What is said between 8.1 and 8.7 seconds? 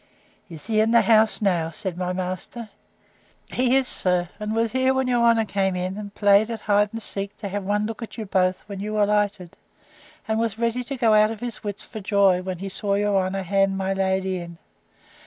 you both